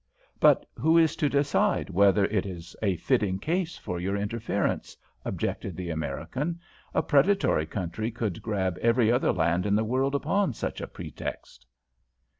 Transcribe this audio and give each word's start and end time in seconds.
"But 0.39 0.65
who 0.79 0.97
is 0.97 1.15
to 1.17 1.29
decide 1.29 1.91
whether 1.91 2.25
it 2.25 2.43
is 2.43 2.75
a 2.81 2.95
fitting 2.97 3.37
case 3.37 3.77
for 3.77 3.99
your 3.99 4.15
interference?" 4.15 4.97
objected 5.23 5.77
the 5.77 5.91
American. 5.91 6.59
"A 6.95 7.03
predatory 7.03 7.67
country 7.67 8.09
could 8.09 8.41
grab 8.41 8.79
every 8.79 9.11
other 9.11 9.31
land 9.31 9.67
in 9.67 9.75
the 9.75 9.83
world 9.85 10.15
upon 10.15 10.53
such 10.53 10.81
a 10.81 10.87
pretext." 10.87 11.67